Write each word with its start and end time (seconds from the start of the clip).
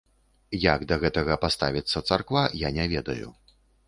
Як 0.61 0.85
да 0.91 0.95
гэтага 1.03 1.35
паставіцца 1.43 2.01
царква, 2.13 2.43
я 2.67 2.73
не 2.79 2.87
ведаю. 2.95 3.29